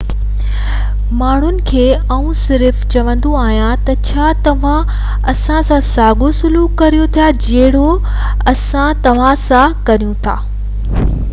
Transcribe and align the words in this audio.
ماڻهن 1.17 1.57
کي 1.71 1.81
آئون 2.13 2.37
صرف 2.37 2.79
چوندو 2.95 3.33
آهيان 3.41 3.83
ته 3.89 3.95
ڇا 4.07 4.29
توهان 4.47 4.89
اسان 5.33 5.61
سان 5.67 5.85
ساڳيو 5.89 6.29
سلوڪ 6.39 6.73
ڪريو 6.83 7.05
ٿا 7.19 7.27
جهڙو 7.49 7.85
اسان 8.55 9.05
توهان 9.09 9.37
سان 9.43 9.77
ڪريون 9.91 10.17
ٿا 10.29 10.35